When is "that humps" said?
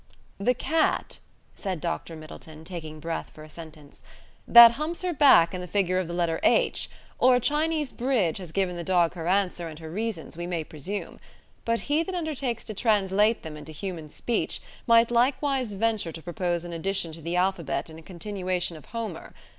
4.47-5.03